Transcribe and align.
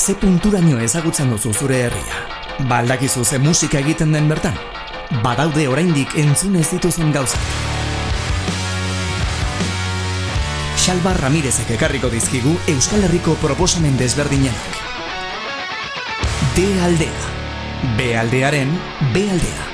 ze 0.00 0.14
punturaino 0.14 0.78
ezagutzen 0.80 1.28
duzu 1.30 1.52
zure 1.52 1.76
herria. 1.84 2.20
Baldakizu 2.68 3.24
ze 3.24 3.38
musika 3.38 3.78
egiten 3.78 4.12
den 4.12 4.28
bertan. 4.28 4.54
Badaude 5.22 5.66
oraindik 5.68 6.14
entzun 6.16 6.56
ez 6.56 6.70
dituzun 6.70 7.12
gauzak. 7.12 7.40
Xalba 10.80 11.12
Ramirezek 11.18 11.74
ekarriko 11.76 12.08
dizkigu 12.08 12.54
Euskal 12.72 13.04
Herriko 13.04 13.34
proposamen 13.42 13.98
desberdinenak. 14.00 14.78
D 16.56 16.64
aldea. 16.86 17.26
B 17.98 18.14
aldearen 18.16 18.72
B 19.12 19.26
aldea. 19.28 19.66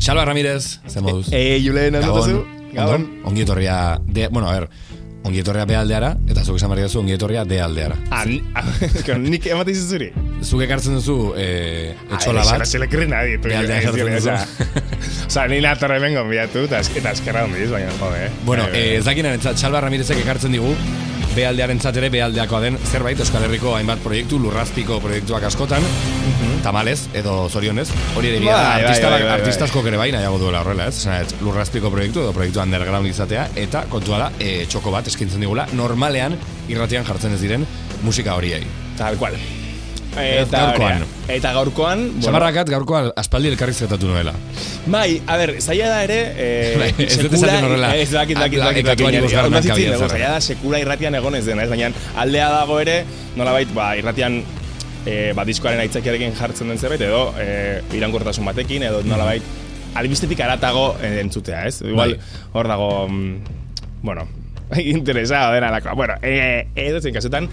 Xalba 0.00 0.24
Ramirez, 0.24 0.80
zen 0.88 1.04
moduz. 1.04 1.28
Eh, 1.30 1.60
Julen, 1.62 2.00
Gabon, 2.00 2.44
Gabon, 2.72 3.10
ongi 3.24 3.42
etorria, 3.42 4.00
de, 4.06 4.28
bueno, 4.28 4.48
a 4.48 4.58
ver, 4.58 4.70
ongi 5.24 5.40
etorria 5.42 5.66
B 5.68 5.74
aldeara, 5.76 6.14
eta 6.28 6.42
zuk 6.44 6.56
esan 6.56 6.70
barri 6.72 6.82
duzu 6.86 7.00
ongi 7.02 7.12
etorria 7.12 7.44
D 7.44 7.58
aldeara. 7.60 7.96
Ah, 8.10 8.24
ni- 8.24 8.40
ah, 8.54 8.64
nik 9.18 9.46
ematen 9.46 9.74
izu 9.74 9.86
zuri. 9.94 10.10
Zuk 10.42 10.62
ekartzen 10.64 10.94
duzu 10.96 11.34
eh, 11.36 11.94
etxola 12.12 12.40
Ah, 12.42 12.58
bat, 12.58 12.66
Se 12.66 12.78
le 12.78 12.88
cree 12.88 13.06
nadie. 13.06 13.38
tú, 13.38 13.48
Be 13.48 13.56
aldean 13.56 13.82
jartzen 13.82 14.14
duzu. 14.16 14.30
O 15.26 15.30
sea, 15.30 15.46
ni 15.46 15.60
natorra 15.60 15.96
hemen 15.98 16.14
gonbidatu, 16.14 16.64
eta 16.64 16.80
es- 16.80 16.90
eta 16.96 17.12
eskerra 17.12 17.44
ondiz, 17.44 17.68
baina, 17.70 17.90
jode, 18.00 18.26
eh. 18.26 18.30
Bueno, 18.44 18.64
Bai, 18.64 18.72
bai, 18.72 18.80
eh, 18.80 18.96
ez 18.98 19.04
dakinen 19.04 19.32
entzat, 19.38 19.56
Xalba 19.60 19.80
Ramirezek 19.84 20.18
ekartzen 20.24 20.52
digu, 20.52 20.74
bealdearen 21.34 21.80
ere 21.94 22.10
bealdeakoa 22.10 22.60
den 22.64 22.78
zerbait 22.90 23.20
Euskal 23.20 23.44
Herriko 23.46 23.74
hainbat 23.76 24.02
proiektu, 24.02 24.38
lurrazpiko 24.42 25.00
proiektuak 25.00 25.44
askotan, 25.46 25.84
tamalez, 26.64 27.08
edo 27.14 27.48
zorionez, 27.48 27.88
hori 28.16 28.32
ere 28.32 28.40
bai, 28.44 28.56
artista, 28.82 29.10
bai, 29.10 29.20
bai, 29.20 29.28
bai. 29.28 29.38
artista 29.38 29.68
askok 29.68 29.86
ere 29.92 30.00
bai 30.00 30.10
nahiago 30.14 30.40
duela 30.42 30.64
horrela, 30.64 30.88
ez? 30.90 30.98
Esan, 30.98 31.20
ez, 31.22 31.38
lurrazpiko 31.44 31.92
proiektu 31.92 32.24
edo 32.24 32.34
proiektu 32.36 32.62
underground 32.64 33.10
izatea, 33.10 33.48
eta 33.60 33.86
kontua 33.92 34.26
da, 34.26 34.28
e, 34.38 34.66
txoko 34.66 34.92
bat 34.94 35.08
eskintzen 35.12 35.46
digula, 35.46 35.68
normalean 35.78 36.36
irratian 36.68 37.06
jartzen 37.06 37.38
ez 37.38 37.42
diren 37.44 37.66
musika 38.02 38.36
horiei. 38.38 38.64
Tal 38.98 39.18
cual. 39.20 39.38
Gaurkoan. 40.10 40.46
Eta 40.50 40.60
gaurkoan. 40.66 41.04
Eta 41.30 41.52
gaurkoan, 41.54 42.00
bueno, 42.10 42.22
Samarrakat 42.26 42.70
gaurkoa 42.72 43.00
aspaldi 43.20 43.48
elkarrizketatu 43.52 44.08
nuela. 44.10 44.32
Bai, 44.90 45.20
a 45.30 45.36
ber, 45.38 45.52
zaila 45.62 45.88
da 45.92 46.00
ere, 46.04 46.18
eh, 46.36 46.76
Bai, 46.80 46.88
ez 47.06 47.18
dut 47.22 47.36
esaten 47.38 47.64
horrela. 47.68 47.92
Ez 47.96 48.08
dakit, 48.10 48.38
dakit, 48.40 48.60
Ah, 48.60 48.70
dakit, 48.72 48.86
dakit, 48.88 49.06
dakit, 49.06 49.98
zer. 49.98 50.08
zaila 50.10 50.32
da 50.34 50.40
sekula 50.42 50.80
irratian 50.82 51.14
egon 51.14 51.34
ez 51.38 51.44
dena, 51.46 51.62
ez 51.62 51.70
baina 51.70 51.92
aldea 52.18 52.48
dago 52.56 52.80
ere, 52.82 53.04
nolabait, 53.38 53.70
ba, 53.76 53.92
irratian 54.00 54.40
eh, 55.06 55.30
ba, 55.36 55.44
diskoaren 55.46 55.80
aitzakiarekin 55.86 56.34
jartzen 56.36 56.68
den 56.74 56.78
zerbait, 56.82 57.00
edo 57.06 57.22
eh, 57.38 57.80
iraunkortasun 57.94 58.44
batekin, 58.50 58.82
edo 58.90 59.04
nolabait, 59.06 59.42
albistetik 59.94 60.40
aratago 60.42 60.96
eh, 61.02 61.20
entzutea, 61.22 61.64
ez? 61.70 61.82
Igual, 61.86 62.16
Bai. 62.18 62.50
hor 62.52 62.68
dago, 62.68 62.90
mm, 63.08 63.36
bueno, 64.02 64.26
interesado 64.76 65.52
dena 65.54 65.70
lakoa. 65.70 65.94
Bueno, 65.94 66.14
eh, 66.22 66.66
edo 66.74 67.00
zein 67.00 67.14
kasutan, 67.14 67.48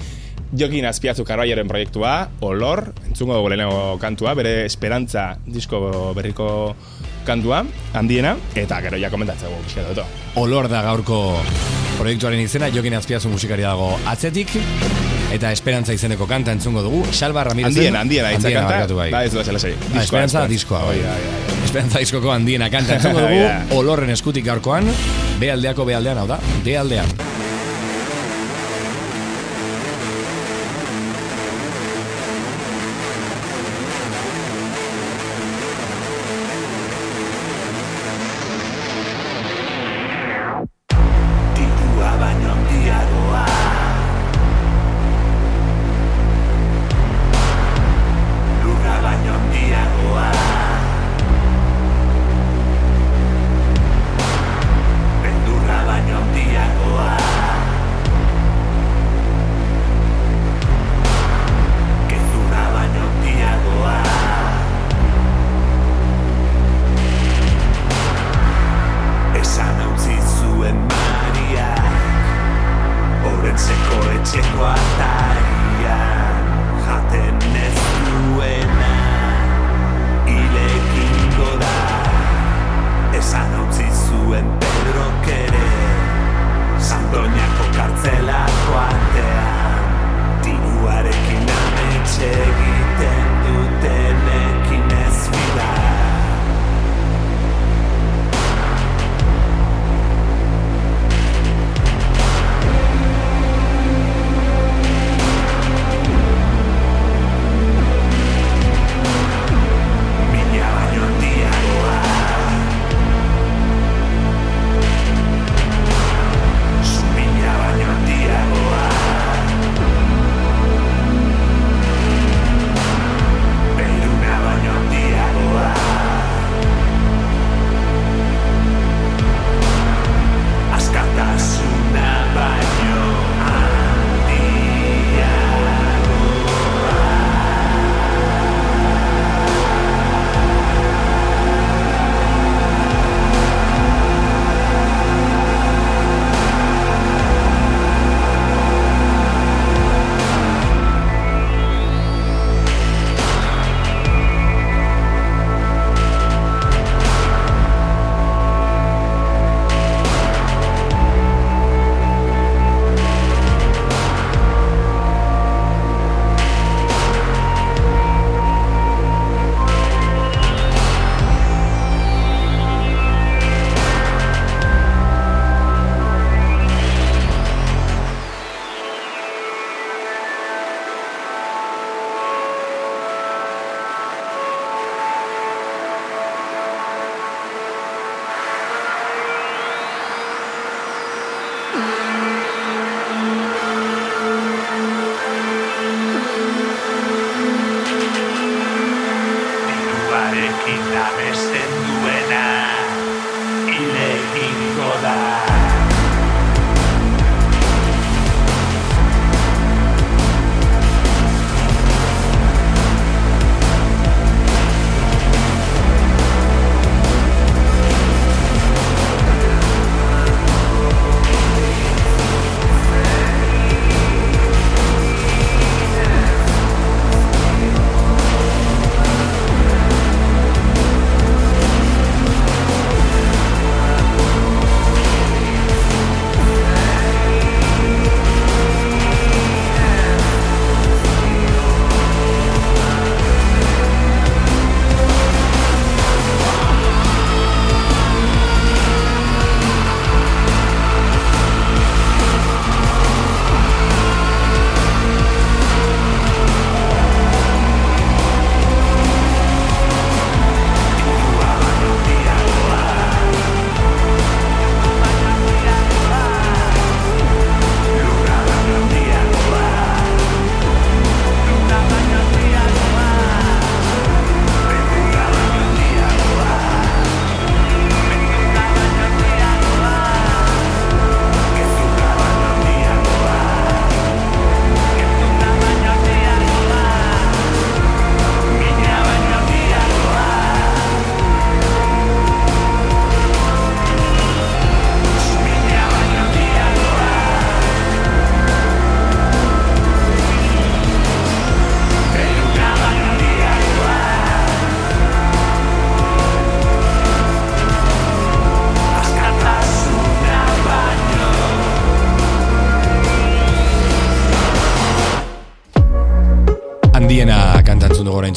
Jokin 0.57 0.85
Azpiazu 0.85 1.23
Karbaioren 1.23 1.67
proiektua, 1.67 2.29
Olor, 2.41 2.87
entzungo 3.05 3.35
dugu 3.37 3.51
lehenengo 3.51 3.97
kantua, 4.01 4.33
bere 4.33 4.65
Esperantza 4.65 5.35
disko 5.45 6.13
berriko 6.17 6.47
kantua, 7.27 7.63
handiena, 7.93 8.35
eta 8.55 8.79
gero 8.81 8.97
ja 8.97 9.11
komentatzeko 9.13 9.59
pixka 9.65 9.83
dut. 9.91 10.01
Olor 10.41 10.69
da 10.71 10.81
gaurko 10.85 11.19
proiektuaren 11.99 12.41
izena, 12.41 12.71
Jokin 12.73 12.97
Azpiazu 12.97 13.29
musikari 13.29 13.67
dago 13.67 13.91
atzetik, 14.09 14.55
eta 15.35 15.51
Esperantza 15.53 15.93
izeneko 15.93 16.25
kanta 16.29 16.55
entzungo 16.57 16.81
dugu, 16.85 17.03
Xalba 17.11 17.45
Ramirez. 17.51 17.75
Handiena, 17.75 18.01
handiena, 18.01 18.33
hitza 18.33 18.53
kanta, 18.57 18.93
bai. 18.97 19.11
da 19.13 19.23
ez 19.27 19.33
duela 19.35 19.57
lasai. 19.59 19.75
Ah, 19.93 20.01
Esperantza 20.01 20.47
diskoa, 20.49 20.85
bai. 20.89 20.99
Esperantza 21.67 22.01
diskoko 22.01 22.33
handiena 22.33 22.71
kanta 22.73 22.97
entzungo 22.97 23.21
dugu. 23.27 23.77
Olorren 23.77 24.09
eskutik 24.15 24.47
gaurkoan, 24.47 24.89
B 25.37 25.51
aldeako 25.53 25.85
B 25.85 25.99
aldean, 25.99 26.23
hau 26.23 26.29
da, 26.33 26.39
D 26.65 26.79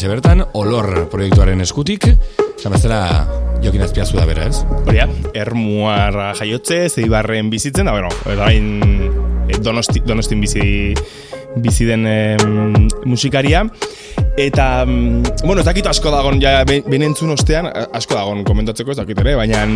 oraintxe 0.00 0.08
bertan, 0.16 0.40
olor 0.56 1.08
proiektuaren 1.12 1.60
eskutik, 1.60 2.06
esan 2.56 2.72
bezala 2.72 3.00
jokin 3.60 3.82
azpiazu 3.84 4.16
da 4.16 4.24
bera, 4.24 4.46
ez? 4.48 4.62
Hori 4.86 4.96
da, 4.96 5.04
ermuarra 5.36 6.30
jaiotze, 6.38 6.86
zeibarren 6.88 7.50
bizitzen, 7.52 7.84
da, 7.84 7.92
bueno, 7.92 8.08
hain 8.46 8.70
eh, 9.50 9.58
donosti, 9.60 10.00
donostin 10.00 10.40
bizi, 10.40 10.94
bizi 11.60 11.84
den 11.84 12.06
em, 12.08 12.88
musikaria. 13.04 13.66
Eta, 14.40 14.86
mm, 14.86 15.44
bueno, 15.44 15.60
ez 15.60 15.68
dakit 15.68 15.90
asko 15.92 16.14
dagon, 16.14 16.40
ja, 16.40 16.62
be- 16.64 16.80
benentzun 16.88 17.36
ostean, 17.36 17.68
asko 17.68 18.16
dagon 18.16 18.40
komentatzeko 18.48 18.96
ez 18.96 19.00
dakit 19.02 19.20
ere, 19.20 19.36
baina 19.36 19.66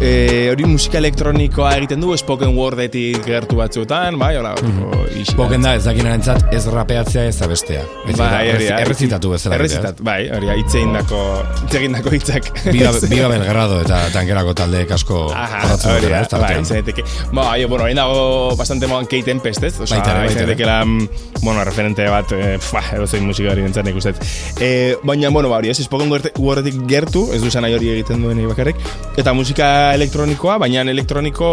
e, 0.00 0.48
hori 0.52 0.64
musika 0.68 0.98
elektronikoa 0.98 1.74
egiten 1.78 2.00
du, 2.02 2.12
spoken 2.18 2.54
wordetik 2.56 3.22
gertu 3.26 3.58
batzuetan, 3.60 4.18
bai, 4.20 4.36
hola, 4.40 4.54
mm 4.62 4.90
Boken 5.36 5.62
da, 5.62 5.74
ez 5.78 5.84
dakinarentzat 5.84 6.50
ez 6.54 6.64
rapeatzea 6.72 7.22
ez 7.28 7.36
abestea. 7.44 7.82
Ez 8.08 8.16
Bai, 8.18 8.26
da, 8.26 8.54
hori 8.56 8.66
da. 8.68 8.78
errezitatu 8.82 9.30
bezala. 9.32 9.54
ez? 9.54 9.60
Errezitat, 9.60 10.00
bai, 10.04 10.26
hori 10.34 10.48
da, 10.48 10.56
hitz 10.58 10.74
egindako, 10.74 11.20
hitz 11.62 11.74
egindako 11.78 12.12
hitzak. 12.16 12.48
Biba, 12.66 12.90
biba 13.10 13.28
Belgrado 13.34 13.78
eta 13.84 14.00
tankerako 14.14 14.54
taldeek 14.58 14.90
asko 14.96 15.20
Aha, 15.32 15.60
jorratzen 15.62 15.92
hori 15.92 16.00
dutela, 16.02 16.22
da, 16.32 16.48
ez, 16.56 16.68
bai, 16.68 16.80
daiteke. 16.82 17.04
Ba, 17.30 17.44
bai, 17.52 17.64
bueno, 17.70 17.86
hain 17.86 18.00
dago 18.00 18.56
bastante 18.58 18.88
modan 18.90 19.06
Kate 19.10 19.22
Tempest, 19.30 19.62
ez? 19.68 19.72
Osa, 19.80 19.94
Baita 19.96 20.10
ere, 20.10 20.18
baita 20.24 20.32
izan 20.32 20.42
ere. 20.42 20.46
daitekeela, 20.50 20.78
mm, 20.84 21.42
bueno, 21.44 21.64
referente 21.68 22.08
bat, 22.10 22.32
eh, 22.36 22.56
pfa, 22.58 22.82
edo 22.98 23.06
zein 23.06 23.26
musikari 23.28 23.62
nintzen 23.64 23.86
nik 23.88 23.96
uste. 24.00 24.14
Eh, 24.60 24.96
baina, 25.02 25.30
bueno, 25.30 25.48
ba, 25.52 25.60
hori, 25.62 25.70
ez, 25.72 25.78
spoken 25.86 26.10
wordetik 26.12 26.82
gertu, 26.90 27.28
ez 27.32 27.40
du 27.42 27.48
esan 27.52 27.62
nahi 27.66 27.78
hori 27.78 27.92
egiten 27.94 28.22
duen 28.26 28.42
bakarrik, 28.48 28.76
eta 29.16 29.32
musika 29.36 29.91
elektronikoa, 29.94 30.58
baina 30.62 30.84
elektroniko, 30.90 31.52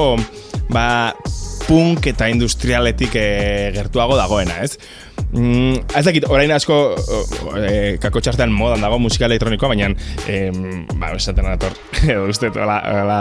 ba, 0.74 0.86
punk 1.68 2.08
eta 2.10 2.30
industrialetik 2.32 3.14
eh, 3.20 3.70
gertuago 3.76 4.18
dagoena, 4.18 4.64
ez? 4.66 4.78
Mm, 5.30 5.84
ez 5.94 6.02
dakit, 6.08 6.26
orain 6.26 6.50
asko 6.56 6.76
e, 7.60 7.74
kako 8.02 8.22
txartean 8.24 8.50
modan 8.50 8.82
dago 8.82 8.98
musika 9.02 9.28
elektronikoa, 9.28 9.70
baina 9.76 9.92
e, 10.26 10.40
ba, 10.98 11.12
esaten 11.14 11.46
dator, 11.46 11.76
edo 12.10 12.24
uste, 12.32 12.50
hola, 12.56 12.80
hola, 12.90 13.20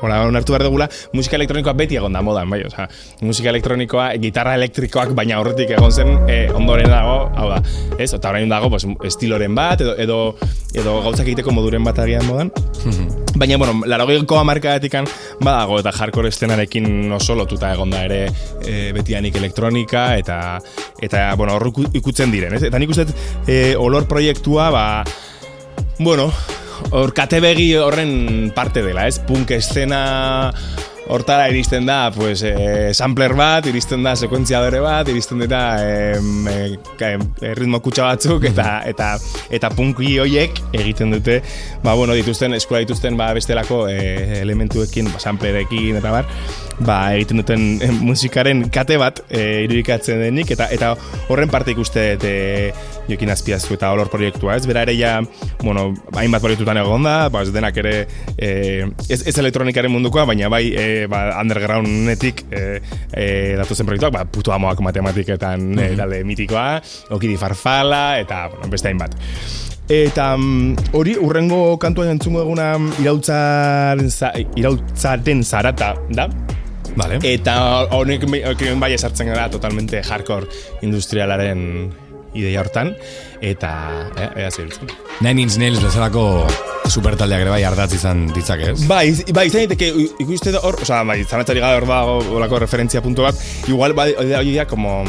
hola, 0.00 0.40
behar 0.40 0.64
dugula, 0.64 0.88
musika 1.12 1.36
elektronikoa 1.36 1.74
beti 1.76 2.00
egon 2.00 2.16
da 2.16 2.22
modan, 2.24 2.48
bai, 2.48 2.62
osea, 2.64 2.86
musika 3.28 3.52
elektronikoa, 3.52 4.08
gitarra 4.22 4.56
elektrikoak 4.56 5.12
baina 5.18 5.36
aurretik 5.36 5.74
egon 5.76 5.92
zen, 5.92 6.14
e, 6.30 6.40
ondoren 6.56 6.88
dago, 6.88 7.18
hau 7.36 7.50
da, 7.52 7.60
ez, 8.00 8.12
eta 8.16 8.30
orain 8.32 8.48
dago, 8.48 8.70
pues, 8.72 8.86
estiloren 9.04 9.54
bat, 9.54 9.80
edo, 9.84 9.94
edo, 10.00 10.18
edo 10.74 10.96
gauzak 11.04 11.26
egiteko 11.26 11.52
moduren 11.54 11.84
bat 11.84 11.98
agian 12.02 12.26
modan, 12.26 12.50
Baina, 13.40 13.56
bueno, 13.56 13.86
larogeiko 13.86 14.38
amarkadatikan 14.40 15.06
badago 15.40 15.78
eta 15.78 15.92
hardcore 15.94 16.28
estenarekin 16.32 17.12
oso 17.14 17.36
lotuta 17.38 17.70
egon 17.72 17.92
da 17.94 18.02
ere 18.04 18.24
e, 18.66 18.90
betianik 18.92 19.36
elektronika 19.38 20.16
eta 20.18 20.58
eta 21.00 21.22
bueno, 21.38 21.54
hor 21.54 21.68
iku- 21.70 21.86
ikutzen 21.94 22.32
diren, 22.34 22.56
ez? 22.58 22.64
Eta 22.66 22.78
nik 22.82 22.90
uste 22.90 23.06
e, 23.46 23.76
olor 23.78 24.08
proiektua, 24.10 24.70
ba, 24.74 24.84
bueno, 26.00 26.26
hor 26.90 27.14
katebegi 27.14 27.74
horren 27.78 28.50
parte 28.54 28.82
dela, 28.82 29.06
ez? 29.06 29.20
Punk 29.20 29.52
estena 29.56 30.52
hortara 31.10 31.48
iristen 31.50 31.86
da, 31.86 32.10
pues, 32.14 32.42
e, 32.46 32.94
sampler 32.94 33.34
bat, 33.34 33.66
iristen 33.66 34.04
da 34.06 34.14
sekuentziadore 34.16 34.80
bat, 34.84 35.08
iristen 35.10 35.42
dira 35.42 35.62
e, 35.82 36.14
e, 37.02 37.54
ritmo 37.58 37.80
kutsa 37.82 38.06
batzuk, 38.12 38.46
eta, 38.50 38.80
eta, 38.86 39.10
eta 39.50 39.70
punki 39.74 40.16
hoiek 40.22 40.62
egiten 40.78 41.10
dute, 41.16 41.40
ba, 41.82 41.96
bueno, 41.98 42.14
dituzten, 42.18 42.54
eskola 42.54 42.84
dituzten, 42.84 43.18
ba, 43.18 43.32
bestelako 43.34 43.82
e, 43.90 43.98
elementuekin, 44.40 45.10
ba, 45.10 45.18
samplerekin, 45.22 45.98
eta 45.98 46.14
bar, 46.14 46.30
ba, 46.86 47.00
egiten 47.18 47.42
duten 47.42 47.66
musikaren 48.06 48.68
kate 48.72 49.00
bat 49.00 49.24
e, 49.28 49.64
irudikatzen 49.66 50.22
denik, 50.22 50.54
eta 50.54 50.70
eta 50.70 50.94
horren 51.28 51.50
parte 51.50 51.74
ikuste 51.74 52.06
e, 52.22 52.34
jokin 53.10 53.34
azpiazu 53.34 53.74
eta 53.74 53.90
olor 53.94 54.10
proiektua, 54.12 54.54
ez? 54.56 54.66
Bera 54.70 54.84
ere 54.86 54.94
ja, 54.94 55.16
bueno, 55.64 55.90
hainbat 56.14 56.42
proiektutan 56.44 56.78
egon 56.80 57.06
da, 57.06 57.16
ba, 57.32 57.42
ez 57.42 57.54
denak 57.54 57.76
ere 57.82 57.94
e, 58.36 58.86
ez, 59.08 59.22
ez 59.26 59.36
elektronikaren 59.42 59.92
mundukoa, 59.92 60.28
baina 60.30 60.50
bai 60.52 60.64
e, 60.70 60.86
ba, 61.06 61.40
undergroundetik 61.40 62.44
e, 62.50 62.80
e, 63.12 63.24
datozen 63.60 63.86
proiektuak, 63.86 64.12
ba, 64.12 64.24
puto 64.24 64.52
amoak 64.52 64.80
matematiketan 64.80 65.60
mm 65.60 65.78
-hmm. 65.78 65.96
talde 65.96 66.24
mitikoa, 66.24 66.82
okidi 67.10 67.36
farfala, 67.36 68.18
eta 68.18 68.48
bueno, 68.48 68.68
beste 68.68 68.88
hainbat. 68.88 69.16
Eta 69.88 70.36
mm, 70.36 70.94
hori 70.94 71.16
urrengo 71.18 71.78
kantua 71.78 72.10
entzungo 72.10 72.42
eguna 72.42 72.76
irautzaren, 73.02 74.10
za, 74.10 74.32
irautzaren 74.56 75.44
zarata 75.44 75.94
da, 76.10 76.28
Vale. 76.96 77.20
Eta 77.22 77.86
honek 77.94 78.24
bai 78.80 78.92
esartzen 78.96 79.30
gara 79.30 79.48
totalmente 79.50 80.02
hardcore 80.02 80.48
industrialaren 80.82 81.92
ideia 82.34 82.60
hortan 82.62 82.94
eta 83.40 83.70
eh, 84.16 84.28
ea 84.44 84.50
zebiltzen. 84.50 84.90
Nine 85.20 85.46
Inch 85.46 85.58
Nails 85.60 85.82
bezalako 85.82 86.24
supertaldeak 86.90 87.44
ere 87.44 87.52
bai 87.52 87.62
ardatz 87.66 87.92
izan 87.98 88.26
ditzake, 88.34 88.72
ez? 88.74 88.86
Bai, 88.90 89.04
bai, 89.34 89.46
izan 89.50 89.66
daiteke 89.66 89.90
ikuste 90.22 90.54
da 90.54 90.62
hor, 90.66 90.80
osea, 90.82 91.02
bai, 91.06 91.20
zanatzari 91.24 91.62
gara 91.62 91.78
hor 91.78 91.86
dago 91.88 92.16
olako 92.38 92.62
referentzia 92.64 93.02
puntu 93.04 93.26
bat, 93.26 93.38
igual 93.70 93.94
bai, 93.98 94.10
hori 94.16 94.32
da, 94.32 94.40
hori 94.42 94.56
da, 94.56 94.66
como 94.70 95.04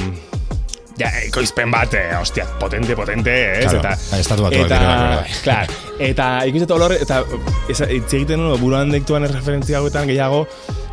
ja, 0.99 1.09
ekoizpen 1.25 1.71
bat, 1.73 1.95
eh, 1.97 2.11
hostia, 2.19 2.45
potente, 2.61 2.95
potente, 2.97 3.33
ez? 3.59 3.65
Claro, 3.65 3.79
eta, 3.79 3.95
bai, 4.11 4.19
estatu 4.21 4.45
batuak 4.45 4.67
eta, 4.67 4.81
ere 4.81 5.15
bai. 5.15 5.39
Klar, 5.45 5.73
eta 6.11 6.27
ikuste 6.51 6.69
eta 6.69 6.77
olor, 6.77 6.95
eta 6.97 7.23
hitz 7.71 8.13
egiten 8.19 8.45
buruan 8.61 8.93
dektuan 8.93 9.25
referentzia 9.31 9.81
hauetan 9.81 10.09
gehiago, 10.11 10.45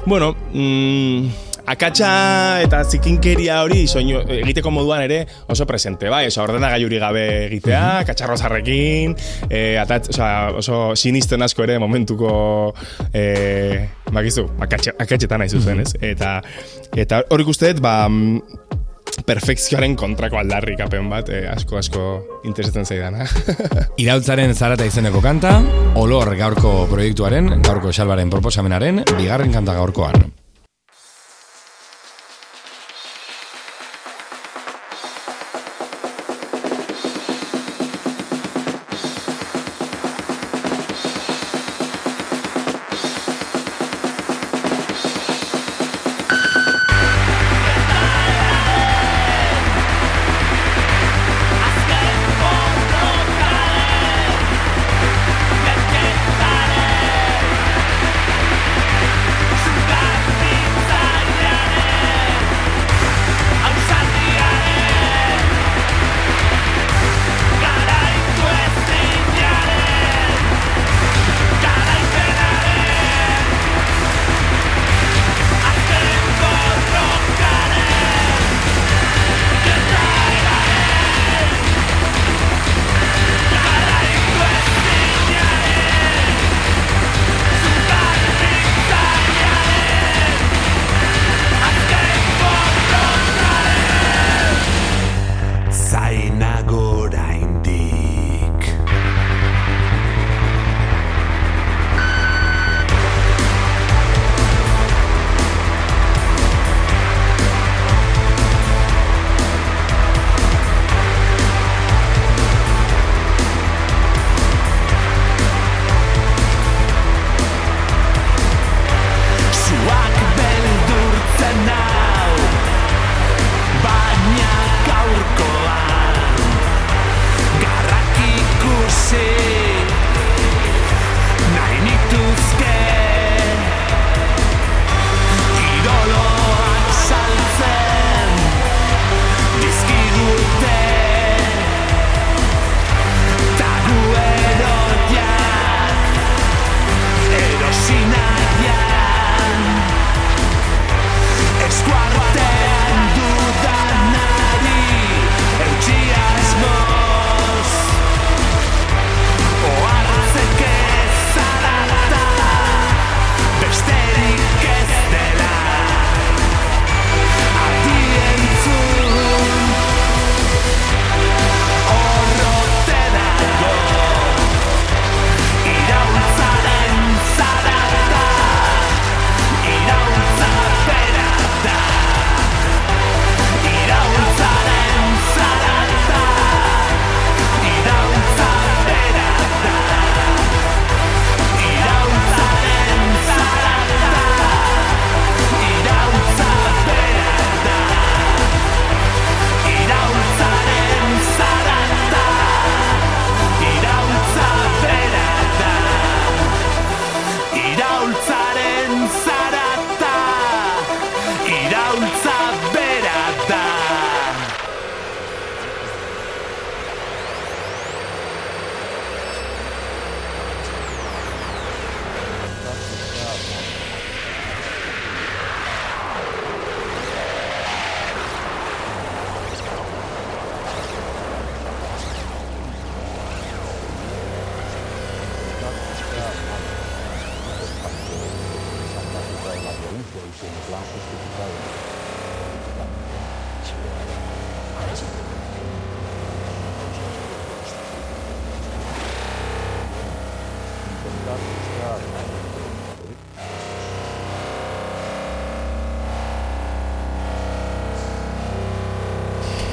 bueno, 0.07 0.33
mm, 0.55 1.48
akatsa 1.69 2.11
eta 2.65 2.83
zikinkeria 2.85 3.61
hori 3.65 3.85
soinu, 3.91 4.23
egiteko 4.39 4.73
moduan 4.73 5.03
ere 5.05 5.21
oso 5.53 5.67
presente, 5.69 6.09
bai, 6.13 6.27
oso 6.31 6.43
ordenagailuri 6.45 7.01
gabe 7.03 7.25
egitea, 7.47 7.85
katxarrozarrekin, 8.09 9.15
e, 9.51 9.63
atat, 9.81 10.11
osea, 10.15 10.33
oso 10.63 10.81
sinisten 10.97 11.45
asko 11.45 11.67
ere 11.67 11.79
momentuko 11.83 12.33
e, 13.13 13.25
bakizu, 14.13 14.49
akatxe, 14.65 14.97
akatxetan 14.99 15.45
nahi 15.45 15.53
zuzen, 15.53 15.85
ez? 15.85 15.93
Eta, 16.01 16.39
eta 16.97 17.23
hori 17.35 17.47
dut, 17.49 17.83
ba, 17.85 17.95
mm, 18.09 18.43
perfekzioaren 19.29 19.97
kontrako 19.99 20.39
aldarrikapen 20.41 21.09
bat, 21.11 21.29
e, 21.33 21.45
asko 21.51 21.79
asko 21.81 22.05
interesatzen 22.49 22.89
zaidana. 22.89 23.29
Irautzaren 24.03 24.55
zarata 24.55 24.89
izeneko 24.89 25.23
kanta, 25.25 25.59
olor 26.01 26.33
gaurko 26.39 26.75
proiektuaren, 26.91 27.59
gaurko 27.67 27.93
xalbaren 27.93 28.31
proposamenaren, 28.33 29.05
bigarren 29.17 29.53
kanta 29.53 29.77
gaurkoan. 29.77 30.38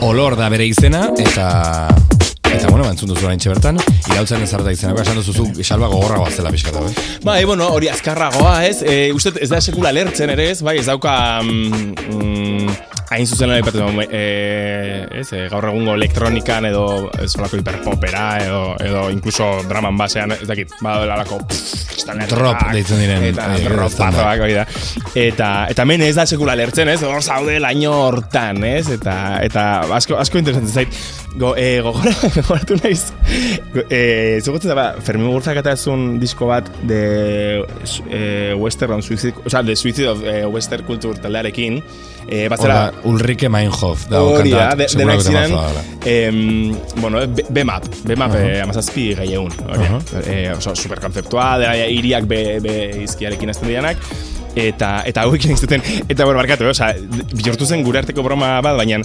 Olor 0.05 0.35
da 0.37 0.51
bere 0.53 0.67
izena, 0.69 1.07
eta... 1.17 1.45
Eta, 2.45 2.69
bueno, 2.69 2.83
bantzun 2.85 3.09
duzu 3.09 3.25
oraintxe 3.25 3.49
bertan, 3.49 3.79
irautzen 4.13 4.43
ez 4.45 4.49
zarta 4.53 4.71
izenako, 4.71 5.01
esan 5.01 5.17
duzu 5.17 5.33
zu 5.33 5.63
salba 5.65 5.89
gogorragoa 5.91 6.29
zela 6.29 6.51
pixkatu, 6.53 6.83
eh? 6.85 7.07
Bai, 7.25 7.39
bueno, 7.49 7.71
hori 7.73 7.89
azkarragoa, 7.89 8.53
ez? 8.67 8.83
E, 8.85 9.09
uste, 9.17 9.33
ez 9.41 9.49
da 9.49 9.59
sekula 9.65 9.91
lertzen 9.97 10.29
ere, 10.31 10.51
ez? 10.53 10.61
Bai, 10.63 10.77
ez 10.83 10.85
dauka... 10.87 11.15
Mm, 11.41 11.95
mm, 12.05 12.77
hain 13.11 13.27
zuzen 13.27 13.51
lan 13.51 13.61
ipatu, 13.61 13.85
e, 14.07 14.23
ez, 15.21 15.27
e, 15.33 15.45
gaur 15.51 15.69
egungo 15.69 15.95
elektronikan 15.99 16.65
edo 16.71 16.85
ez 17.21 17.31
olako 17.37 17.61
hiperpopera 17.61 18.27
edo, 18.45 18.61
edo 18.81 19.09
incluso 19.13 19.51
draman 19.69 19.97
basean, 19.97 20.35
ez 20.39 20.47
dakit, 20.49 20.73
badela 20.81 21.19
alako 21.19 21.41
Drop 22.05 22.59
deitzen 22.69 22.99
diren, 23.01 23.23
eta 23.31 23.47
eh, 23.55 23.63
drop 23.65 23.95
hori 23.97 24.53
da. 24.53 24.65
Eta, 25.17 25.49
eta 25.73 25.85
men 25.89 26.03
ez 26.05 26.13
da 26.17 26.25
sekula 26.29 26.53
lertzen, 26.57 26.89
ez? 26.91 26.99
Hor 27.03 27.23
zaude 27.23 27.57
laino 27.61 27.93
hortan, 28.05 28.61
ez? 28.67 28.89
Eta, 28.93 29.15
eta 29.45 29.63
asko, 29.97 30.19
asko 30.21 30.41
interesantzen 30.41 30.83
zait. 30.83 30.99
Go, 31.35 31.51
e, 31.57 31.81
gogora, 31.83 32.13
gogoratu 32.37 32.77
naiz. 32.83 33.09
E, 33.89 34.39
zugotzen 34.43 34.71
da, 34.71 34.77
ba, 34.77 34.85
Fermin 35.03 35.27
Mugurtzak 35.27 35.59
eta 35.59 35.73
un 35.91 36.19
disko 36.21 36.47
bat 36.51 36.69
de 36.87 37.01
e, 38.07 38.53
Western 38.53 39.01
Suicide, 39.01 39.41
o 39.43 39.49
sea, 39.49 39.63
de 39.63 39.75
Suicide 39.75 40.09
of 40.13 40.23
e, 40.23 40.45
Western 40.45 40.85
Culture 40.85 41.19
taldearekin. 41.19 41.81
E, 42.27 42.47
batzera, 42.49 42.77
Hora, 42.87 42.94
Ulrike 43.03 43.49
Meinhof, 43.49 44.07
da, 44.09 44.21
Hori 44.23 44.53
da, 44.53 44.69
de, 44.75 44.87
denak 44.97 45.21
ziren, 45.21 45.53
em, 46.05 46.75
bueno, 47.01 47.21
B-Map, 47.27 47.87
B-Map 48.03 48.31
uh 48.31 48.39
-huh. 48.39 48.63
amazazpi 48.63 49.13
gehi 49.15 49.33
egun, 49.33 49.51
eh, 50.25 50.53
oso 50.57 50.75
superkonzeptua, 50.75 51.57
dela 51.59 51.75
iriak 51.75 52.25
be, 52.25 52.59
be 52.61 53.03
izkiarekin 53.03 53.49
azten 53.49 53.69
dianak, 53.69 53.97
eta 54.55 55.03
eta 55.05 55.21
hauekin 55.21 55.51
ez 55.51 55.61
duten, 55.61 55.81
eta 56.07 56.23
bueno, 56.25 56.39
barkatu, 56.39 56.63
eh, 56.63 56.69
osea, 56.69 56.95
bihurtu 57.33 57.65
zen 57.65 57.83
gure 57.83 57.99
arteko 57.99 58.23
broma 58.23 58.61
bat, 58.61 58.77
baina 58.77 59.01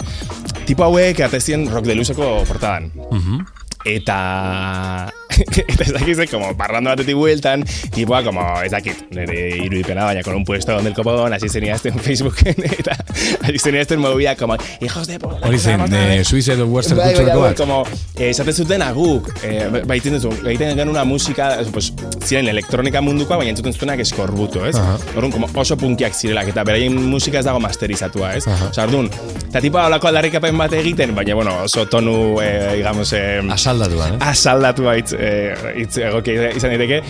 tipo 0.65 0.83
hauek 0.83 1.19
atezien 1.19 1.69
rock 1.69 1.85
de 1.85 1.95
luzeko 1.95 2.43
portadan. 2.47 2.91
Eta 3.85 5.11
eta 5.11 5.20
ez 6.21 6.29
como 6.29 6.55
parlando 6.57 6.89
batetik 6.89 7.15
bueltan, 7.15 7.63
tipoa, 7.93 8.23
como, 8.23 8.41
ez 8.61 8.71
dakit, 8.71 9.07
nire 9.11 9.57
irudipena, 9.57 10.05
baina 10.05 10.23
con 10.23 10.35
un 10.35 10.45
puesto 10.45 10.81
del 10.81 10.93
copodón, 10.93 11.33
así 11.33 11.49
zenía 11.49 11.75
este 11.75 11.89
en 11.89 11.99
Facebooken, 11.99 12.55
eta 12.79 12.97
así 13.41 13.59
zenía 13.59 13.81
este 13.81 13.97
movía, 13.97 14.35
como, 14.35 14.55
hijos 14.81 15.07
de 15.07 15.19
puta. 15.19 15.47
Hori 15.47 15.59
zen, 15.59 15.85
de 15.89 16.23
Suicide 16.23 16.61
of 16.61 16.69
Western 16.69 16.97
Bai, 16.97 17.15
bat. 17.25 17.57
como, 17.57 17.83
eh, 18.17 18.29
esaten 18.29 18.53
zuten 18.53 18.81
aguk, 18.81 19.29
eh, 19.43 19.83
baiten 19.85 20.13
duzu, 20.17 20.31
egiten 20.45 20.75
gen 20.77 20.89
una 20.89 21.03
musika, 21.03 21.61
eh, 21.61 21.65
pues, 21.71 21.93
ziren 22.23 22.47
elektronika 22.47 23.01
mundukoa, 23.01 23.37
baina 23.37 23.55
entzuten 23.55 23.73
zutenak 23.73 23.99
eskorbuto, 23.99 24.65
ez? 24.65 24.75
Aha. 24.75 24.97
Orduan, 25.15 25.31
como 25.31 25.49
oso 25.55 25.77
punkiak 25.77 26.13
zirelak, 26.13 26.51
eta 26.53 26.63
beraien 26.67 26.95
musika 27.09 27.39
ez 27.39 27.45
dago 27.45 27.59
masterizatua, 27.63 28.35
ez? 28.35 28.45
Osa, 28.47 28.83
orduan, 28.83 29.09
eta 29.47 29.61
tipo 29.63 29.79
holako 29.81 30.11
aldarrikapen 30.11 30.57
bat 30.57 30.73
egiten, 30.79 31.15
baina, 31.15 31.35
bueno, 31.35 31.57
oso 31.65 31.87
tonu, 31.87 32.39
eh, 32.41 32.75
digamos, 32.77 33.13
eh, 33.13 33.41
Asaldatuan, 33.51 34.15
eh? 34.15 34.17
asaldatua 34.31 34.95
hitz, 34.97 35.13
eh, 35.13 35.30
hitz 35.75 35.97
egokia 36.01 36.51
izan 36.57 36.73
daiteke 36.75 37.01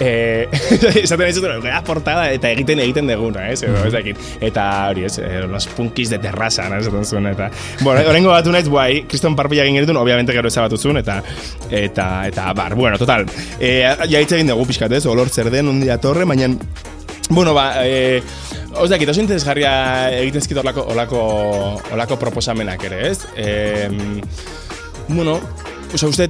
eh, 0.00 0.46
esaten 1.04 1.26
ez 1.26 1.34
dut 1.38 1.48
gara 1.64 1.82
portada 1.86 2.28
eta 2.34 2.50
egiten 2.52 2.82
egiten 2.84 3.10
deguna 3.10 3.48
ez 3.52 3.62
edo 3.66 3.84
ez 3.86 3.92
dakit 3.94 4.20
eta 4.50 4.66
hori 4.90 5.06
ez 5.08 5.16
eh, 5.22 5.40
los 5.50 5.68
punkis 5.76 6.12
de 6.12 6.20
terraza 6.22 6.68
no? 6.68 6.80
esaten 6.80 7.04
zuen 7.04 7.30
eta 7.32 7.50
bueno 7.80 8.04
orengo 8.10 8.32
batu 8.34 8.52
naiz 8.54 8.68
bai 8.68 9.04
kriston 9.08 9.36
parpilla 9.36 9.66
egin 9.66 9.80
genitun 9.80 10.00
obviamente 10.00 10.36
gero 10.36 10.48
ezabatu 10.48 10.78
zuen 10.78 11.02
eta 11.02 11.20
eta 11.70 12.10
eta 12.28 12.52
bar 12.54 12.74
bueno 12.74 12.98
total 12.98 13.26
eh, 13.58 13.82
ja 14.08 14.20
hitz 14.20 14.32
egin 14.32 14.52
dugu 14.52 14.68
pixkat 14.70 14.98
ez 14.98 15.04
olor 15.06 15.28
zer 15.28 15.50
den 15.50 15.68
ondi 15.74 15.90
datorre 15.90 16.24
baina 16.24 16.50
Bueno, 17.30 17.54
ba, 17.54 17.86
eh, 17.86 18.20
os 18.74 18.90
dakit, 18.90 19.08
oso 19.08 19.22
interesgarria 19.22 20.10
egiten 20.18 20.42
zikit 20.42 20.58
olako, 20.64 20.82
olako, 20.90 21.20
olako 21.94 22.16
proposamenak 22.18 22.88
ere, 22.88 22.98
ez? 23.06 23.20
Eh, 23.38 23.86
bueno, 25.06 25.38
oza, 25.94 26.08
uste, 26.10 26.26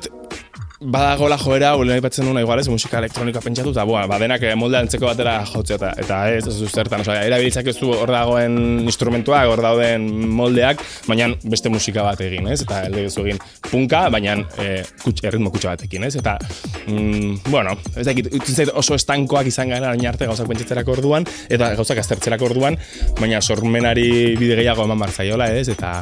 badagola 0.80 1.36
joera, 1.36 1.74
ulen 1.76 1.98
aipatzen 1.98 2.24
duna 2.24 2.40
igual, 2.40 2.60
ez, 2.62 2.68
musika 2.72 2.98
elektronika 3.02 3.42
pentsatu, 3.44 3.74
eta 3.74 3.84
boa, 3.84 4.06
badenak 4.08 4.46
eh, 4.48 4.54
molde 4.56 4.78
antzeko 4.78 5.10
batera 5.10 5.34
jotzea, 5.44 5.76
eta, 5.76 5.90
eta 6.00 6.20
ez, 6.32 6.46
ez 6.48 6.70
zertan, 6.70 7.02
oza, 7.04 7.18
erabiltzak 7.28 7.68
ez 7.68 7.74
du 7.76 7.90
hor 7.92 8.08
dagoen 8.14 8.56
instrumentuak, 8.88 9.50
hor 9.52 9.60
dauden 9.64 10.06
moldeak, 10.32 10.80
baina 11.08 11.28
beste 11.44 11.72
musika 11.72 12.06
bat 12.06 12.22
egin, 12.24 12.48
ez, 12.48 12.62
eta 12.64 12.80
elde 12.88 13.04
zu 13.10 13.26
egin 13.26 13.42
punka, 13.68 14.06
baina 14.14 14.38
eh, 14.62 14.80
kuts, 15.02 15.20
erritmo 15.28 15.52
kutsa 15.52 15.74
batekin, 15.74 16.08
ez, 16.08 16.14
eta, 16.22 16.38
mm, 16.86 17.50
bueno, 17.50 17.76
ez 18.00 18.06
dakit, 18.08 18.32
utzen 18.40 18.62
zait 18.62 18.72
oso 18.72 18.96
estankoak 18.96 19.52
izan 19.52 19.74
gara 19.74 19.92
orain 19.92 20.08
arte 20.08 20.30
gauzak 20.30 20.48
pentsatzerako 20.48 20.96
orduan, 20.96 21.28
eta 21.52 21.74
gauzak 21.76 22.00
aztertzerako 22.00 22.48
orduan, 22.54 22.80
baina 23.20 23.44
sormenari 23.44 24.08
bide 24.40 24.56
gehiago 24.62 24.88
eman 24.88 25.04
barzaiola, 25.04 25.52
ez, 25.60 25.68
eta, 25.76 25.98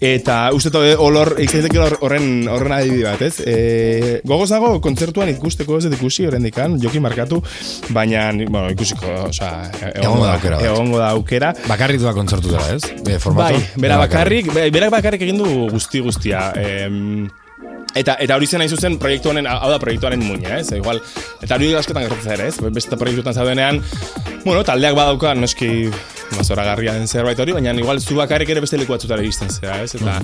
Eta 0.00 0.36
uste 0.56 0.70
dut 0.72 0.96
olor, 1.04 1.34
ikzaiteke 1.44 1.80
horren, 2.00 2.46
horren 2.48 2.72
adibide 2.72 3.04
bat, 3.04 3.20
ez? 3.26 3.34
E, 3.44 4.20
gogoz 4.24 4.48
dago 4.48 4.70
kontzertuan 4.80 5.28
ikusteko 5.34 5.76
ez 5.76 5.84
dut 5.84 5.96
ikusi 5.98 6.24
horrendikan, 6.24 6.78
joki 6.80 7.02
markatu, 7.04 7.42
baina, 7.92 8.30
bueno, 8.48 8.70
ikusiko, 8.72 9.10
osea, 9.28 9.50
Egongo 9.92 10.24
da 10.24 10.38
aukera. 10.38 10.60
Egongo 10.70 11.02
da 11.02 11.10
aukera. 11.18 11.52
Bakarrik 11.68 12.00
doa 12.00 12.14
kontzertu 12.16 12.48
dela, 12.54 12.70
ez? 12.78 12.80
Be, 13.04 13.18
formatu? 13.20 13.58
Bai, 13.60 13.82
bera 13.84 13.98
bakarrik, 14.00 14.48
be- 14.56 14.70
berak 14.72 14.94
bakarrik 14.96 15.26
egin 15.28 15.42
du 15.44 15.50
guzti 15.74 16.00
guztia. 16.00 16.48
Em, 16.56 17.28
Eta, 17.90 18.14
eta 18.22 18.36
hori 18.38 18.46
zen 18.46 18.62
hain 18.62 18.70
zuzen 18.70 19.00
proiektu 19.02 19.32
honen, 19.32 19.48
hau 19.50 19.66
da 19.66 19.80
proiektuaren 19.82 20.20
muina, 20.22 20.60
ez? 20.60 20.68
Igual, 20.76 21.00
eta 21.42 21.56
hori 21.56 21.72
askotan 21.74 22.04
gertatzen 22.06 22.36
ere, 22.36 22.44
ez? 22.46 22.60
Beste 22.70 22.94
proiektutan 22.96 23.34
zaudenean, 23.34 23.80
bueno, 24.44 24.60
taldeak 24.62 24.94
badauka, 24.94 25.32
noski 25.34 25.88
mazoragarria 26.36 26.94
den 26.94 27.08
zerbait 27.08 27.38
hori, 27.42 27.52
baina 27.56 27.72
igual 27.74 28.00
zu 28.00 28.16
bakarrik 28.18 28.48
ere 28.54 28.60
beste 28.60 28.78
leku 28.78 28.92
batzutara 28.94 29.22
iristen 29.22 29.50
zera, 29.50 29.80
ez? 29.82 29.94
Eta, 29.98 30.18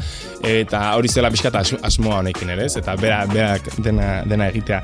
eta 0.46 0.82
hori 0.96 1.08
zela 1.08 1.30
pixka 1.34 1.48
eta 1.52 1.64
as- 1.64 1.76
asmoa 1.82 2.20
honekin 2.22 2.50
ere, 2.54 2.66
ez? 2.66 2.76
Eta 2.76 2.96
bera, 3.00 3.24
berak 3.32 3.70
dena, 3.82 4.22
dena 4.28 4.48
egitea. 4.52 4.80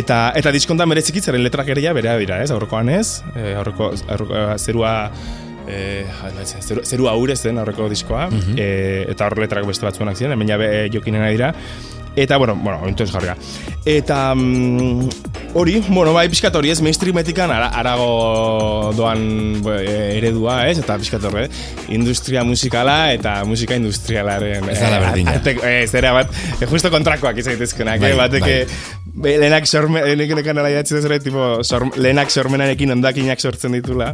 Eta, 0.00 0.32
eta 0.36 0.52
diskontan 0.54 0.88
bere 0.88 1.02
txikitzaren 1.02 1.42
letrak 1.44 1.68
ere 1.74 1.84
ja 1.84 1.92
berea 1.96 2.16
dira, 2.20 2.42
ez? 2.42 2.50
Aurrekoan 2.50 2.88
ez? 2.88 3.22
E, 3.36 3.54
aurreko, 3.58 3.92
aurreko 4.08 4.58
zerua 4.58 4.94
eh, 5.68 6.04
zeru, 6.60 6.82
zerua 6.84 7.14
urez 7.16 7.40
den 7.42 7.58
aurreko 7.62 7.88
diskoa, 7.88 8.28
eh, 8.56 9.06
eta 9.10 9.26
hor 9.28 9.38
letrak 9.38 9.66
beste 9.68 9.86
batzuenak 9.86 10.16
ziren, 10.18 10.32
hemen 10.36 10.48
jabe 10.48 10.88
jokinena 10.92 11.28
dira, 11.30 11.52
Eta, 12.14 12.36
bueno, 12.36 12.54
bueno, 12.56 12.88
interesgarria. 12.88 13.36
Eta, 13.84 14.34
mm, 14.34 15.08
hori, 15.54 15.82
bueno, 15.88 16.12
bai, 16.12 16.26
pixkat 16.28 16.54
hori 16.54 16.70
ez, 16.70 16.80
mainstreametikan 16.84 17.50
ara, 17.50 17.70
arago 17.80 18.92
doan 18.96 19.62
bo, 19.64 19.72
e, 19.72 20.18
eredua, 20.18 20.58
ez? 20.68 20.76
Eta 20.82 20.98
pixkat 21.00 21.24
horre, 21.24 21.46
industria 21.88 22.44
musikala 22.44 23.12
eta 23.14 23.38
musika 23.48 23.76
industrialaren... 23.80 24.68
Ez 24.68 24.78
dala 24.80 24.98
eh, 24.98 25.04
berdina. 25.06 25.36
eh, 25.40 25.82
Ez, 25.82 25.94
era 25.98 26.12
bat, 26.12 26.32
eh, 26.60 26.66
justo 26.68 26.90
kontrakoak 26.92 27.40
izaitezkenak, 27.42 28.00
Bai, 28.04 28.12
eh? 28.12 28.18
Batek, 28.20 28.44
bai. 28.44 29.06
be, 29.14 29.36
lehenak 29.40 29.66
sorme, 29.66 30.04
lehenak 30.14 30.52
nara 30.54 30.70
jatzen 30.70 31.00
ez 31.00 31.22
tipo, 31.24 31.62
sor, 31.64 31.88
lehenak 31.96 32.30
sormenarekin 32.30 32.92
ondakinak 32.92 33.40
sortzen 33.40 33.72
ditula, 33.72 34.12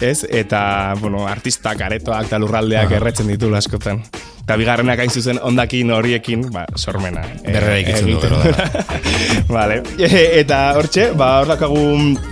ez? 0.00 0.22
Eta, 0.30 0.94
bueno, 1.00 1.26
artistak, 1.26 1.82
aretoak 1.82 2.30
eta 2.30 2.38
lurraldeak 2.38 2.94
erretzen 3.00 3.26
ditula 3.28 3.58
askotan. 3.58 4.02
Eta 4.44 4.58
bigarrenak 4.60 5.00
hain 5.00 5.08
zuzen 5.08 5.38
ondakin 5.40 5.88
horiekin, 5.96 6.42
ba, 6.52 6.66
sormena. 6.76 7.22
eh, 7.40 7.52
Berrera 7.54 7.78
ikitzen 7.80 8.10
du, 8.10 8.18
gero 8.20 8.36
vale. 9.56 9.78
E, 9.96 10.10
eta 10.42 10.58
hortxe, 10.76 11.06
ba, 11.16 11.30
hor 11.40 11.48
dakagu 11.54 11.80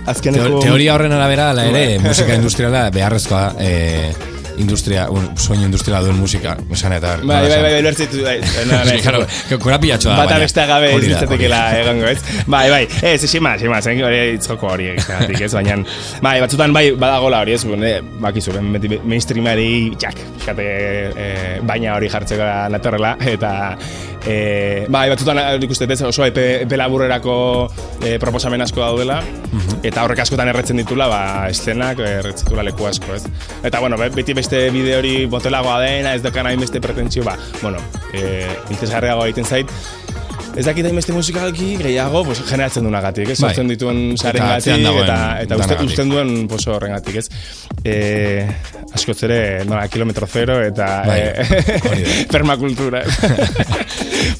azkeneko... 0.05 0.45
Teo- 0.45 0.61
Teoria 0.67 0.93
horren 0.93 1.15
arabera, 1.17 1.49
ala 1.55 1.65
ere, 1.71 1.97
musika 2.03 2.35
industriala 2.37 2.83
beharrezkoa, 2.93 3.41
eh, 3.65 4.13
industria, 4.57 5.07
un, 5.11 5.25
soinu 5.37 5.65
industriala 5.67 6.01
duen 6.05 6.17
musika, 6.19 6.55
esan 6.71 6.95
eta... 6.97 7.15
Bai, 7.23 7.41
bai, 7.49 7.59
bai, 7.65 7.71
ulertzen 7.81 8.11
dut, 8.11 8.23
bai. 8.25 8.37
No, 8.69 8.79
no, 8.87 8.95
claro, 9.03 9.23
korapilatxoa 9.61 10.13
da, 10.13 10.17
Bata 10.23 10.33
baina. 10.35 10.43
beste 10.45 10.65
gabe 10.69 10.89
ez 10.89 10.95
Hori 10.97 11.09
da, 11.09 11.13
litzatekela 11.13 11.61
egongo, 11.79 12.07
ez? 12.11 12.43
Bai, 12.47 12.63
bai, 12.71 12.81
ez, 13.09 13.17
sima, 13.29 13.55
sima, 13.59 13.81
zen 13.81 14.01
hori 14.05 14.21
itzoko 14.37 14.71
hori 14.73 14.91
ez? 14.93 15.51
Baina, 15.53 15.77
bai, 16.23 16.37
batzutan 16.43 16.75
bai, 16.75 16.85
badagola 16.99 17.43
hori, 17.43 17.57
ez? 17.57 17.63
Bune, 17.67 17.93
bakizu, 18.23 18.55
beti 18.75 18.99
mainstreamari, 19.03 19.69
txak, 19.99 20.21
fíjate, 20.43 20.67
eh, 21.13 21.59
baina 21.67 21.97
hori 21.97 22.11
jartzeko 22.13 22.49
natorrela, 22.73 23.15
eta, 23.33 23.53
E, 24.25 24.85
bai, 24.87 25.09
batzutan 25.11 25.39
eh, 25.41 25.57
ikuste 25.65 25.87
dezen 25.89 26.07
oso 26.07 26.23
epe, 26.25 26.63
epe 26.63 26.77
laburrerako 26.79 27.35
e, 27.99 28.15
proposamen 28.19 28.61
asko 28.63 28.79
daudela, 28.79 29.19
mm 29.21 29.59
-hmm. 29.59 29.79
eta 29.83 30.03
horrek 30.03 30.19
askotan 30.23 30.47
erretzen 30.47 30.77
ditula, 30.77 31.07
ba, 31.07 31.49
estenak 31.49 31.99
erretzen 31.99 32.45
ditula 32.45 32.63
leku 32.63 32.87
asko, 32.87 33.15
ez? 33.15 33.23
Eta, 33.63 33.79
bueno, 33.79 33.97
beti 33.97 34.33
beste 34.33 34.69
bide 34.71 34.97
hori 34.97 35.25
botelagoa 35.25 35.81
dena, 35.81 36.13
ez 36.15 36.23
dokan 36.23 36.47
hain 36.47 36.59
beste 36.59 36.79
pretentzio, 36.79 37.23
ba, 37.23 37.37
bueno, 37.61 37.77
e, 38.13 38.47
interesgarriago 38.69 39.25
egiten 39.25 39.45
zait, 39.45 39.67
Ez 40.53 40.65
dakit 40.67 40.85
hain 40.85 40.95
beste 40.95 41.13
musikalki 41.13 41.77
gehiago, 41.81 42.23
pues, 42.27 42.43
generatzen 42.45 42.85
duen 42.85 42.95
agatik, 42.95 43.31
ez? 43.33 43.39
Bai. 43.41 43.55
dituen 43.71 44.17
saren 44.17 44.43
eta, 44.43 44.49
gatik, 44.51 44.83
dagoen, 44.83 45.03
eta, 45.03 45.17
eta 45.41 45.57
uste, 45.57 45.77
uste 45.87 46.05
duen 46.05 46.47
poso 46.47 46.75
horrengatik, 46.75 47.15
ez? 47.15 47.29
E, 47.83 47.95
askotzere, 48.93 49.65
nola, 49.65 49.87
kilometro 49.89 50.27
zero 50.27 50.59
eta 50.61 50.89
bai. 51.07 51.19
e, 51.25 52.25
permakultura. 52.33 53.01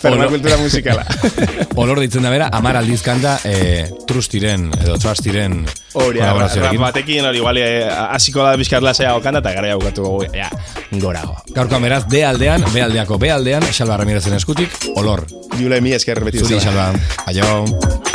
Permakultura 0.02 0.58
musikala. 0.58 1.06
Olor 1.82 2.00
ditzen 2.04 2.26
da 2.26 2.32
bera, 2.34 2.50
amar 2.54 2.78
aldiz 2.80 3.02
kanta, 3.06 3.38
e, 3.46 3.88
trustiren, 4.08 4.70
edo 4.84 4.98
trustiren, 5.02 5.64
Hori, 5.94 6.20
rap 6.20 6.80
batekin 6.82 7.26
hori, 7.30 7.42
bale, 7.46 7.66
eh, 7.84 7.90
hasiko 8.16 8.42
da 8.42 8.56
bizkarla 8.58 8.94
zea 8.94 9.14
okanda, 9.18 9.44
eta 9.44 9.54
gara 9.54 9.74
jaukatu 9.74 10.08
gogu, 10.08 10.26
ja, 10.34 10.50
gorago. 10.92 11.38
Gaurko 11.54 11.80
beraz, 11.84 12.04
de 12.10 12.26
aldean, 12.26 12.66
be 12.74 12.82
aldeako 12.82 13.20
be 13.22 13.32
aldean, 13.32 13.68
Xalba 13.70 14.00
Ramirezen 14.02 14.34
eskutik, 14.40 14.74
olor. 14.96 15.26
Diule 15.58 15.82
mi 15.82 15.94
esker 15.94 16.24
beti. 16.26 16.42
Zuri, 16.42 16.60
Xalba. 16.64 16.92
Aio. 17.30 18.13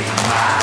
my 0.00 0.28
mind. 0.28 0.61